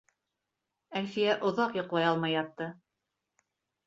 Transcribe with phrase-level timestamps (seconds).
[1.01, 2.71] Әлфиә оҙаҡ йоҡлай алмай ятты.